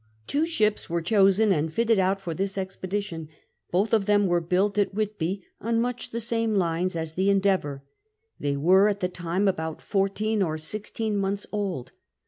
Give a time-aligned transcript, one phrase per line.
[0.25, 3.29] Two ships were chosen and fitted out for this expedi tion.
[3.69, 7.83] Both of them were built at Whitby, on much the same lines as the Endeavour,
[8.39, 11.91] They were at the time about fourteen or sixteen months old.